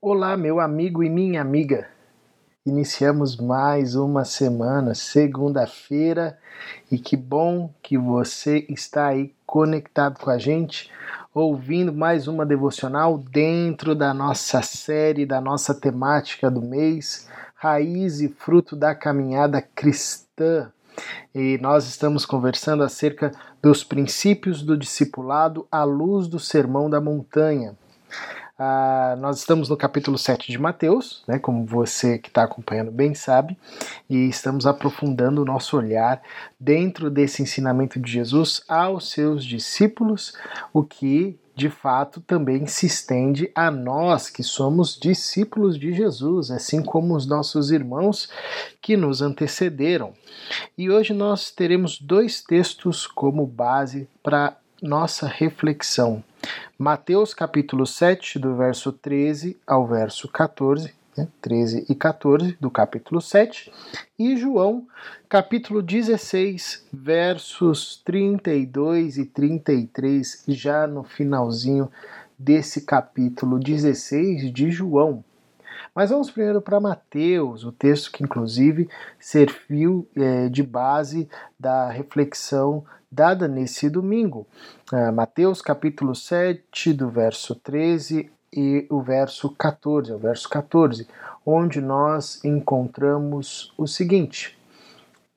[0.00, 1.88] Olá, meu amigo e minha amiga.
[2.64, 6.38] Iniciamos mais uma semana, segunda-feira,
[6.88, 10.88] e que bom que você está aí conectado com a gente,
[11.34, 18.28] ouvindo mais uma devocional dentro da nossa série, da nossa temática do mês, Raiz e
[18.28, 20.70] Fruto da Caminhada Cristã.
[21.34, 27.76] E nós estamos conversando acerca dos princípios do discipulado à luz do Sermão da Montanha.
[28.60, 33.14] Ah, nós estamos no capítulo 7 de Mateus, né, como você que está acompanhando bem
[33.14, 33.56] sabe,
[34.10, 36.20] e estamos aprofundando o nosso olhar
[36.58, 40.32] dentro desse ensinamento de Jesus aos seus discípulos,
[40.72, 46.82] o que de fato também se estende a nós que somos discípulos de Jesus, assim
[46.82, 48.28] como os nossos irmãos
[48.82, 50.14] que nos antecederam.
[50.76, 56.22] E hoje nós teremos dois textos como base para nossa reflexão.
[56.78, 63.20] Mateus capítulo 7, do verso 13 ao verso 14, né, 13 e 14 do capítulo
[63.20, 63.72] 7,
[64.18, 64.86] e João
[65.28, 71.90] capítulo 16, versos 32 e 33, já no finalzinho
[72.38, 75.24] desse capítulo 16 de João.
[75.92, 78.88] Mas vamos primeiro para Mateus, o texto que inclusive
[79.18, 84.46] serviu é, de base da reflexão dada nesse domingo.
[84.92, 91.06] Uh, Mateus capítulo 7, do verso 13 e o verso 14, o verso 14,
[91.44, 94.58] onde nós encontramos o seguinte: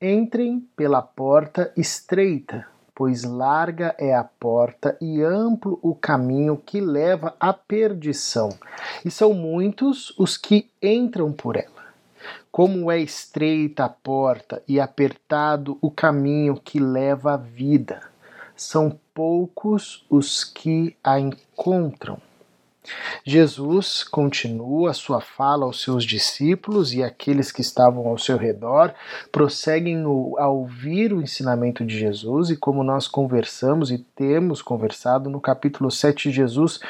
[0.00, 7.34] Entrem pela porta estreita, pois larga é a porta e amplo o caminho que leva
[7.38, 8.50] à perdição,
[9.04, 11.81] e são muitos os que entram por ela.
[12.52, 18.02] Como é estreita a porta e apertado o caminho que leva à vida,
[18.54, 22.20] são poucos os que a encontram.
[23.24, 28.92] Jesus continua sua fala aos seus discípulos e aqueles que estavam ao seu redor
[29.30, 30.02] prosseguem
[30.38, 35.90] a ouvir o ensinamento de Jesus e como nós conversamos e temos conversado no capítulo
[35.90, 36.80] 7, Jesus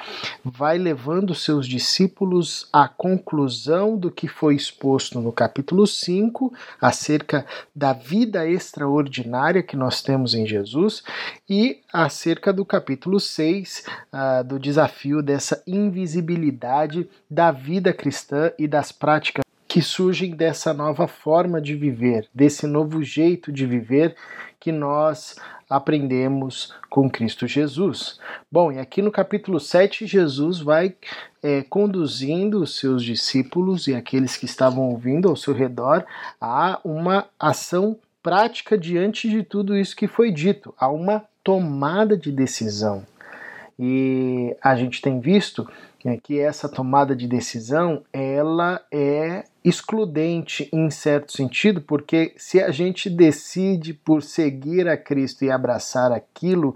[0.42, 7.44] vai levando seus discípulos à conclusão do que foi exposto no capítulo 5 acerca
[7.74, 11.02] da vida extraordinária que nós temos em Jesus
[11.48, 18.66] e acerca do capítulo 6 uh, ah, do desafio dessa invisibilidade da vida cristã e
[18.66, 24.14] das práticas que surgem dessa nova forma de viver, desse novo jeito de viver
[24.60, 25.34] que nós
[25.68, 28.20] aprendemos com Cristo Jesus.
[28.50, 30.94] Bom, e aqui no capítulo 7, Jesus vai
[31.42, 36.04] é, conduzindo os seus discípulos e aqueles que estavam ouvindo ao seu redor
[36.38, 42.30] a uma ação prática diante de tudo isso que foi dito, a uma tomada de
[42.30, 43.04] decisão.
[43.78, 45.66] E a gente tem visto
[46.04, 52.70] né, que essa tomada de decisão ela é excludente em certo sentido, porque se a
[52.70, 56.74] gente decide por seguir a Cristo e abraçar aquilo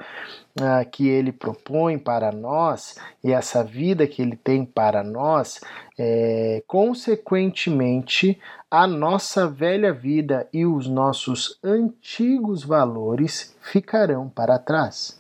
[0.60, 5.60] uh, que Ele propõe para nós e essa vida que Ele tem para nós,
[5.98, 8.38] é, consequentemente
[8.70, 15.15] a nossa velha vida e os nossos antigos valores ficarão para trás.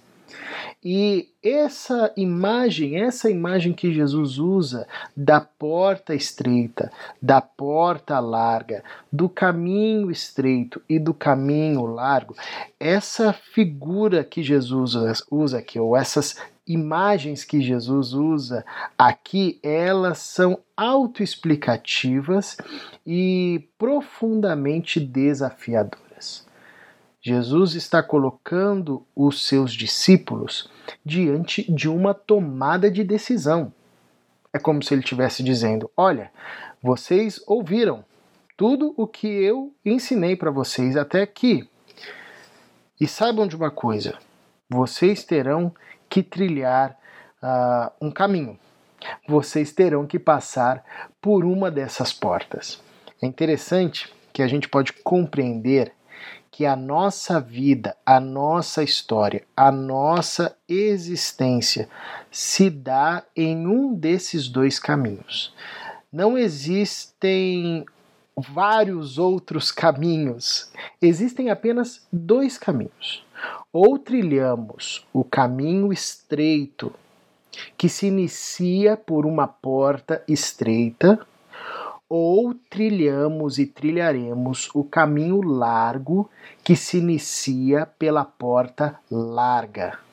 [0.84, 9.28] E essa imagem, essa imagem que Jesus usa da porta estreita, da porta larga, do
[9.28, 12.36] caminho estreito e do caminho largo,
[12.78, 14.94] essa figura que Jesus
[15.30, 16.36] usa aqui, ou essas
[16.66, 18.64] imagens que Jesus usa
[18.98, 22.56] aqui, elas são autoexplicativas
[23.06, 26.05] e profundamente desafiadoras.
[27.26, 30.70] Jesus está colocando os seus discípulos
[31.04, 33.72] diante de uma tomada de decisão.
[34.52, 36.30] É como se ele estivesse dizendo: Olha,
[36.80, 38.04] vocês ouviram
[38.56, 41.68] tudo o que eu ensinei para vocês até aqui.
[43.00, 44.16] E saibam de uma coisa:
[44.70, 45.74] vocês terão
[46.08, 46.96] que trilhar
[47.42, 48.56] uh, um caminho.
[49.26, 50.84] Vocês terão que passar
[51.20, 52.80] por uma dessas portas.
[53.20, 55.92] É interessante que a gente pode compreender
[56.56, 61.86] que a nossa vida, a nossa história, a nossa existência
[62.30, 65.52] se dá em um desses dois caminhos.
[66.10, 67.84] Não existem
[68.34, 70.72] vários outros caminhos,
[71.02, 73.22] existem apenas dois caminhos.
[73.70, 76.90] Ou trilhamos o caminho estreito,
[77.76, 81.20] que se inicia por uma porta estreita,
[82.08, 86.30] ou trilhamos e trilharemos o caminho largo
[86.62, 90.05] que se inicia pela porta larga.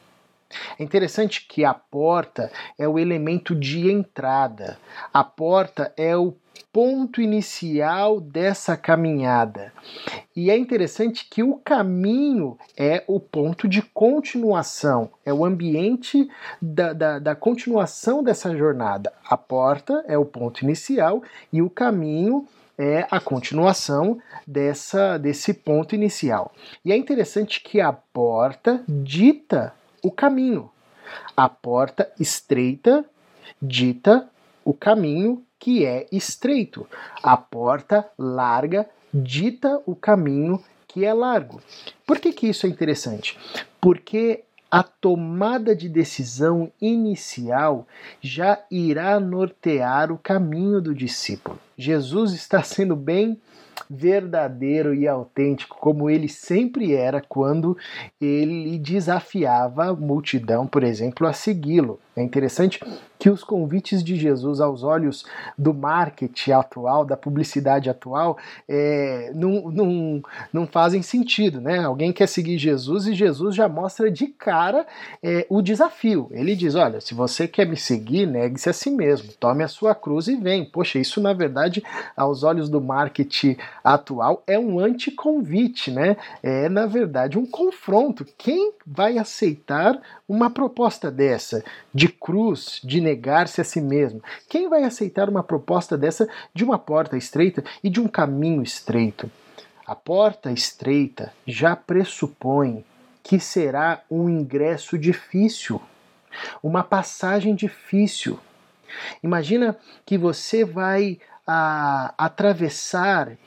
[0.80, 4.78] É interessante que a porta é o elemento de entrada.
[5.14, 6.36] A porta é o
[6.74, 9.72] ponto inicial dessa caminhada.
[10.36, 16.28] E é interessante que o caminho é o ponto de continuação, é o ambiente
[16.60, 19.14] da, da, da, continuação dessa jornada.
[19.30, 21.22] A porta é o ponto inicial
[21.52, 26.52] e o caminho é a continuação dessa, desse ponto inicial.
[26.84, 29.74] E é interessante que a porta dita
[30.04, 30.70] o caminho.
[31.36, 33.06] A porta estreita
[33.62, 34.30] dita
[34.64, 36.88] o caminho que é estreito.
[37.24, 41.62] A porta larga dita o caminho que é largo.
[42.06, 43.38] Por que, que isso é interessante?
[43.82, 47.88] Porque a tomada de decisão inicial
[48.20, 51.60] já irá nortear o caminho do discípulo.
[51.78, 53.40] Jesus está sendo bem
[53.94, 57.78] verdadeiro e autêntico, como ele sempre era quando
[58.20, 62.00] ele desafiava a multidão, por exemplo, a segui-lo.
[62.16, 62.80] É interessante
[63.24, 65.24] que os convites de Jesus aos olhos
[65.58, 68.38] do marketing atual, da publicidade atual,
[68.68, 70.22] é, não, não,
[70.52, 71.62] não fazem sentido.
[71.62, 71.80] Né?
[71.80, 74.86] Alguém quer seguir Jesus e Jesus já mostra de cara
[75.24, 76.28] é, o desafio.
[76.32, 79.96] Ele diz: Olha, se você quer me seguir, negue-se a si mesmo, tome a sua
[79.96, 80.66] cruz e vem.
[80.66, 81.82] Poxa, isso na verdade,
[82.18, 86.18] aos olhos do marketing atual, é um anticonvite, né?
[86.44, 88.26] É na verdade um confronto.
[88.38, 89.98] Quem vai aceitar
[90.28, 94.22] uma proposta dessa de cruz, de negar-se a si mesmo?
[94.50, 99.30] Quem vai aceitar uma proposta dessa de uma porta estreita e de um caminho estreito?
[99.86, 102.84] A porta estreita já pressupõe
[103.22, 105.82] que será um ingresso difícil,
[106.62, 108.40] uma passagem difícil.
[109.22, 113.38] Imagina que você vai a, ah, atravessar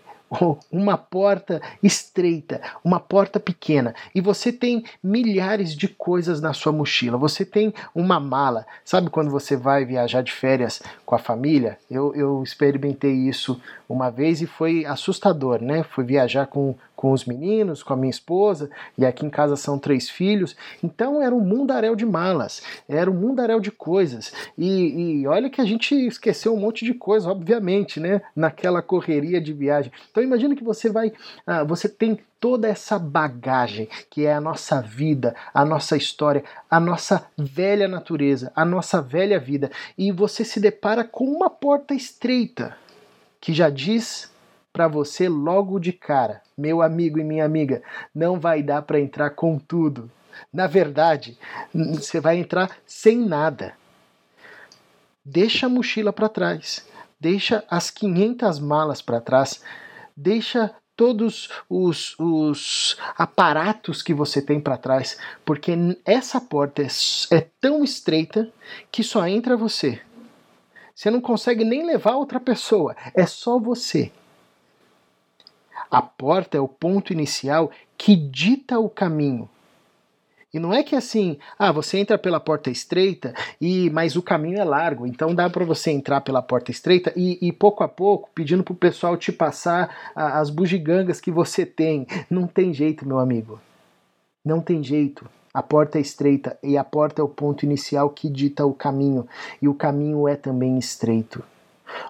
[0.71, 7.17] uma porta estreita, uma porta pequena, e você tem milhares de coisas na sua mochila.
[7.17, 8.67] Você tem uma mala.
[8.85, 11.79] Sabe quando você vai viajar de férias com a família?
[11.91, 15.85] Eu, eu experimentei isso uma vez e foi assustador, né?
[15.85, 19.79] Fui viajar com com os meninos, com a minha esposa, e aqui em casa são
[19.79, 20.57] três filhos.
[20.83, 24.33] Então era um mundaréu de malas, era um mundaréu de coisas.
[24.57, 28.23] E, e olha que a gente esqueceu um monte de coisa, obviamente, né?
[28.35, 29.93] Naquela correria de viagem.
[30.17, 31.13] Então imagina que você vai,
[31.47, 36.81] ah, você tem toda essa bagagem que é a nossa vida, a nossa história, a
[36.81, 42.79] nossa velha natureza, a nossa velha vida, e você se depara com uma porta estreita
[43.39, 44.33] que já diz
[44.73, 47.83] para você logo de cara, meu amigo e minha amiga,
[48.15, 50.11] não vai dar para entrar com tudo.
[50.51, 51.39] Na verdade,
[51.75, 53.75] você vai entrar sem nada.
[55.23, 56.89] Deixa a mochila para trás,
[57.21, 59.61] deixa as 500 malas para trás,
[60.17, 65.73] deixa todos os, os, aparatos que você tem para trás, porque
[66.05, 66.89] essa porta é,
[67.31, 68.51] é tão estreita
[68.91, 70.01] que só entra você.
[70.95, 74.11] Você não consegue nem levar outra pessoa, é só você.
[75.91, 79.49] A porta é o ponto inicial que dita o caminho.
[80.55, 84.59] E não é que assim, ah, você entra pela porta estreita e mas o caminho
[84.59, 88.31] é largo, então dá para você entrar pela porta estreita e, e pouco a pouco
[88.35, 92.07] pedindo para o pessoal te passar a, as bugigangas que você tem.
[92.31, 93.61] Não tem jeito, meu amigo.
[94.45, 95.29] Não tem jeito.
[95.53, 99.27] A porta é estreita e a porta é o ponto inicial que dita o caminho
[99.61, 101.43] e o caminho é também estreito.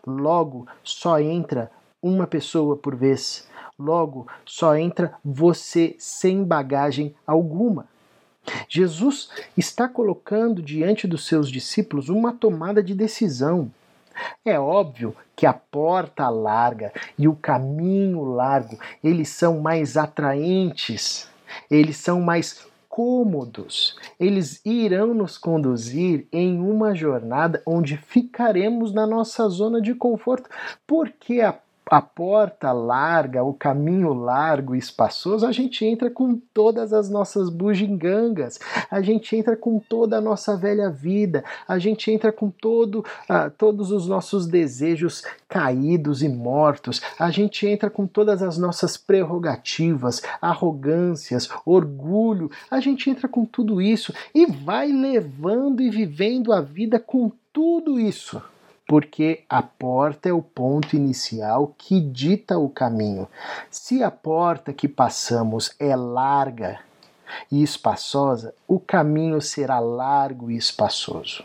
[0.06, 1.70] Logo, só entra
[2.02, 3.48] uma pessoa por vez.
[3.78, 7.86] Logo, só entra você sem bagagem alguma.
[8.68, 13.70] Jesus está colocando diante dos seus discípulos uma tomada de decisão.
[14.44, 21.28] É óbvio que a porta larga e o caminho largo, eles são mais atraentes,
[21.70, 23.94] eles são mais cômodos.
[24.18, 30.48] Eles irão nos conduzir em uma jornada onde ficaremos na nossa zona de conforto,
[30.86, 31.52] porque a
[31.88, 37.48] a porta larga, o caminho largo e espaçoso, a gente entra com todas as nossas
[37.48, 38.58] bugigangas,
[38.90, 43.50] a gente entra com toda a nossa velha vida, a gente entra com todo, uh,
[43.56, 50.20] todos os nossos desejos caídos e mortos, a gente entra com todas as nossas prerrogativas,
[50.42, 56.98] arrogâncias, orgulho, a gente entra com tudo isso e vai levando e vivendo a vida
[56.98, 58.42] com tudo isso
[58.86, 63.28] porque a porta é o ponto inicial que dita o caminho.
[63.70, 66.78] Se a porta que passamos é larga
[67.50, 71.44] e espaçosa, o caminho será largo e espaçoso.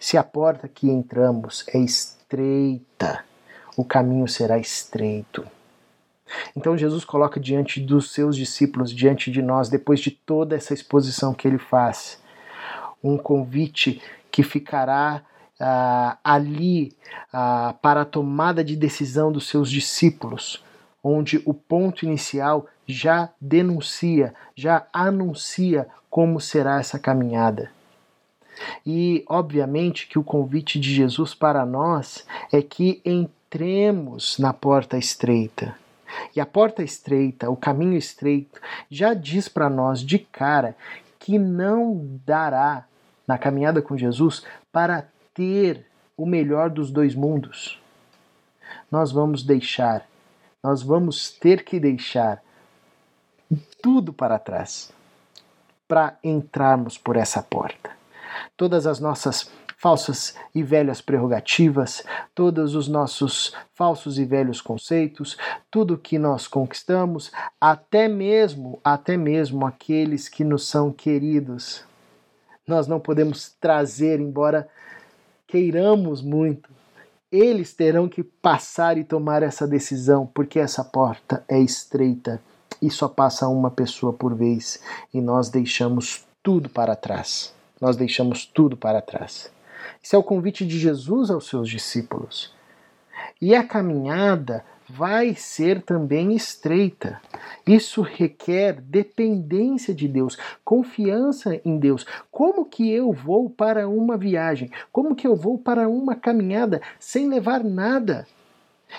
[0.00, 3.24] Se a porta que entramos é estreita,
[3.76, 5.46] o caminho será estreito.
[6.56, 11.32] Então Jesus coloca diante dos seus discípulos, diante de nós, depois de toda essa exposição
[11.32, 12.20] que ele faz,
[13.02, 15.22] um convite que ficará
[15.60, 16.94] ah, ali
[17.32, 20.62] ah, para a tomada de decisão dos seus discípulos,
[21.02, 27.70] onde o ponto inicial já denuncia, já anuncia como será essa caminhada.
[28.84, 35.74] E, obviamente, que o convite de Jesus para nós é que entremos na porta estreita.
[36.34, 38.60] E a porta estreita, o caminho estreito,
[38.90, 40.74] já diz para nós de cara
[41.18, 42.86] que não dará
[43.26, 47.80] na caminhada com Jesus para ter o melhor dos dois mundos.
[48.90, 50.08] Nós vamos deixar,
[50.62, 52.42] nós vamos ter que deixar
[53.80, 54.92] tudo para trás
[55.86, 57.90] para entrarmos por essa porta.
[58.56, 62.02] Todas as nossas falsas e velhas prerrogativas,
[62.34, 65.36] todos os nossos falsos e velhos conceitos,
[65.70, 71.84] tudo que nós conquistamos, até mesmo, até mesmo aqueles que nos são queridos.
[72.66, 74.68] Nós não podemos trazer, embora
[75.46, 76.70] queiramos muito,
[77.30, 82.40] eles terão que passar e tomar essa decisão, porque essa porta é estreita
[82.80, 84.80] e só passa uma pessoa por vez,
[85.12, 87.54] e nós deixamos tudo para trás.
[87.80, 89.50] Nós deixamos tudo para trás.
[90.02, 92.54] Esse é o convite de Jesus aos seus discípulos.
[93.40, 97.20] E a caminhada vai ser também estreita.
[97.66, 102.06] Isso requer dependência de Deus, confiança em Deus.
[102.30, 104.70] Como que eu vou para uma viagem?
[104.92, 108.26] Como que eu vou para uma caminhada sem levar nada?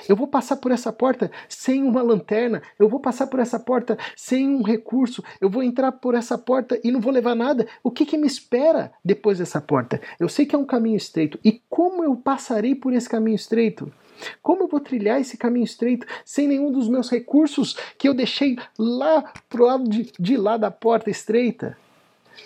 [0.08, 3.98] Eu vou passar por essa porta sem uma lanterna, eu vou passar por essa porta
[4.16, 7.66] sem um recurso, eu vou entrar por essa porta e não vou levar nada.
[7.82, 10.02] O que, que me espera depois dessa porta?
[10.20, 11.40] Eu sei que é um caminho estreito.
[11.44, 13.92] E como eu passarei por esse caminho estreito?
[14.42, 18.58] Como eu vou trilhar esse caminho estreito sem nenhum dos meus recursos que eu deixei
[18.78, 21.78] lá pro lado de, de lá da porta estreita?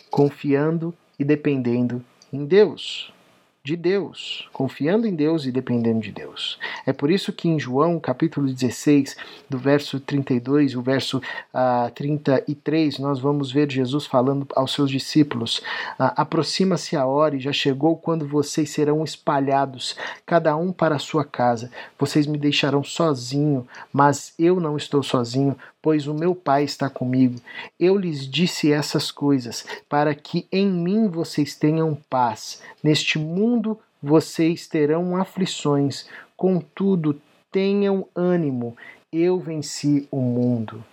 [0.09, 3.13] Confiando e dependendo em Deus
[3.63, 6.58] de Deus, confiando em Deus e dependendo de Deus.
[6.84, 9.15] É por isso que em João, capítulo 16,
[9.48, 11.22] do verso 32 e o verso uh,
[11.53, 15.60] ah, 33, nós vamos ver Jesus falando aos seus discípulos:
[16.00, 21.00] uh, Aproxima-se a hora e já chegou quando vocês serão espalhados, cada um para a
[21.00, 21.70] sua casa.
[22.00, 27.39] Vocês me deixarão sozinho, mas eu não estou sozinho, pois o meu Pai está comigo.
[27.79, 32.61] Eu lhes disse essas coisas, para que em mim vocês tenham paz.
[32.83, 37.21] Neste mundo vocês terão aflições, contudo,
[37.51, 38.75] tenham ânimo.
[39.11, 40.83] Eu venci o mundo.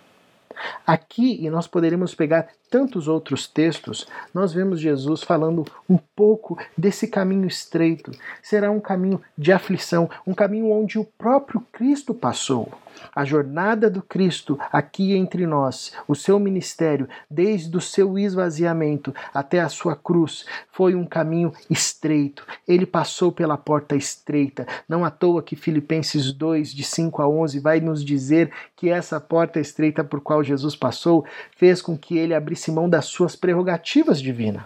[0.85, 7.07] Aqui, e nós poderíamos pegar tantos outros textos, nós vemos Jesus falando um pouco desse
[7.07, 8.11] caminho estreito.
[8.41, 12.71] Será um caminho de aflição, um caminho onde o próprio Cristo passou.
[13.15, 19.59] A jornada do Cristo aqui entre nós, o seu ministério, desde o seu esvaziamento até
[19.61, 22.45] a sua cruz, foi um caminho estreito.
[22.67, 24.67] Ele passou pela porta estreita.
[24.87, 29.19] Não à toa que Filipenses 2, de 5 a 11, vai nos dizer que essa
[29.19, 33.35] porta estreita por qual Jesus passou fez com que ele abrisse abrisse mão das suas
[33.35, 34.63] prerrogativas divinas.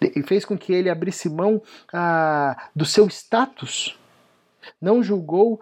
[0.00, 1.60] E fez com que ele abrisse mão
[1.92, 3.98] ah, do seu status.
[4.80, 5.60] Não julgou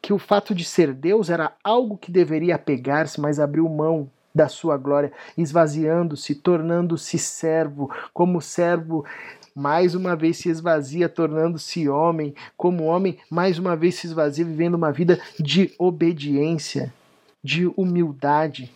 [0.00, 4.48] que o fato de ser Deus era algo que deveria apegar-se, mas abriu mão da
[4.48, 9.04] sua glória, esvaziando-se, tornando-se servo, como servo
[9.52, 14.74] mais uma vez se esvazia, tornando-se homem, como homem, mais uma vez se esvazia, vivendo
[14.74, 16.94] uma vida de obediência,
[17.42, 18.72] de humildade.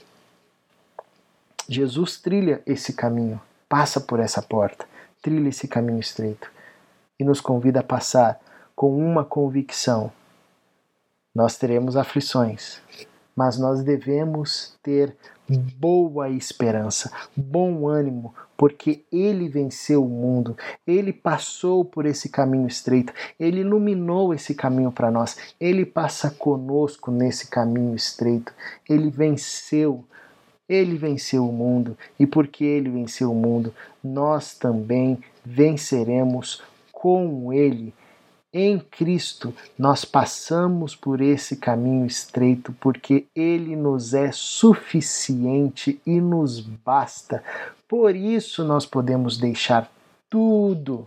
[1.69, 4.87] Jesus trilha esse caminho, passa por essa porta,
[5.23, 6.51] trilha esse caminho estreito
[7.19, 8.39] e nos convida a passar
[8.77, 10.13] com uma convicção.
[11.35, 12.81] Nós teremos aflições,
[13.35, 15.17] mas nós devemos ter
[15.79, 20.57] boa esperança, bom ânimo, porque ele venceu o mundo,
[20.87, 27.11] ele passou por esse caminho estreito, ele iluminou esse caminho para nós, ele passa conosco
[27.11, 28.53] nesse caminho estreito,
[28.89, 30.05] ele venceu
[30.69, 37.93] ele venceu o mundo e porque ele venceu o mundo, nós também venceremos com ele.
[38.57, 46.61] Em Cristo, nós passamos por esse caminho estreito porque Ele nos é suficiente e nos
[46.61, 47.43] basta.
[47.89, 49.91] Por isso, nós podemos deixar
[50.31, 51.05] tudo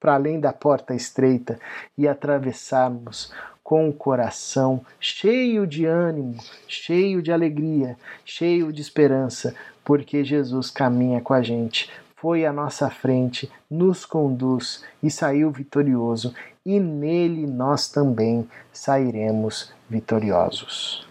[0.00, 1.60] para além da porta estreita
[1.96, 3.32] e atravessarmos
[3.70, 6.36] com o coração cheio de ânimo,
[6.66, 12.90] cheio de alegria, cheio de esperança, porque Jesus caminha com a gente, foi à nossa
[12.90, 16.34] frente, nos conduz e saiu vitorioso,
[16.66, 21.06] e nele nós também sairemos vitoriosos.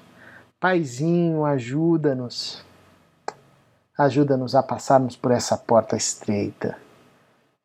[0.60, 2.62] Paizinho, ajuda-nos.
[3.98, 6.78] Ajuda-nos a passarmos por essa porta estreita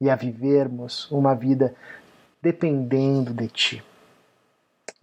[0.01, 1.75] e a vivermos uma vida
[2.41, 3.94] dependendo de Ti.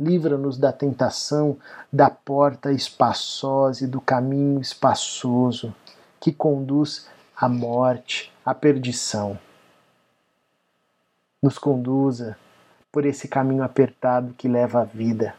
[0.01, 1.59] Livra-nos da tentação
[1.93, 5.71] da porta espaçosa e do caminho espaçoso
[6.19, 9.37] que conduz à morte, à perdição.
[11.39, 12.35] Nos conduza
[12.91, 15.35] por esse caminho apertado que leva à vida.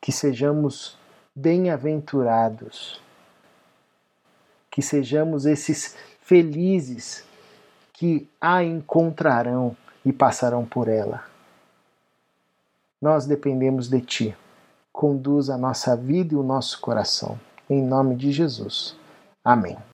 [0.00, 0.96] Que sejamos
[1.34, 3.02] bem-aventurados.
[4.70, 7.24] Que sejamos esses felizes
[7.92, 11.33] que a encontrarão e passarão por ela.
[13.04, 14.36] Nós dependemos de Ti.
[14.90, 17.38] Conduz a nossa vida e o nosso coração.
[17.68, 18.96] Em nome de Jesus.
[19.44, 19.76] Amém.